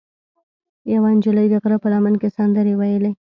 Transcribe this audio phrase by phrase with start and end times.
[0.93, 3.11] یوه نجلۍ د غره په لمن کې سندرې ویلې.